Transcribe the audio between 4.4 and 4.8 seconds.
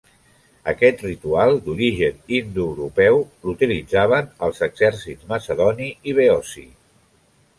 els